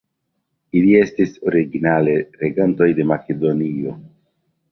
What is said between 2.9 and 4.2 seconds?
de Makedonio.